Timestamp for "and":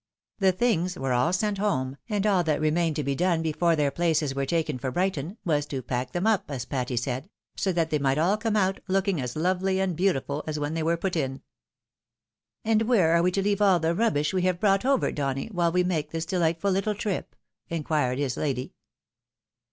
2.09-2.25, 9.79-9.95, 12.65-12.81